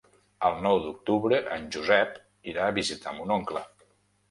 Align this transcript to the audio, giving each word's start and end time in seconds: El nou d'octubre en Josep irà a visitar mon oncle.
El 0.47 0.55
nou 0.67 0.79
d'octubre 0.85 1.39
en 1.59 1.69
Josep 1.77 2.17
irà 2.55 2.65
a 2.69 2.75
visitar 2.81 3.17
mon 3.21 3.37
oncle. 3.39 3.67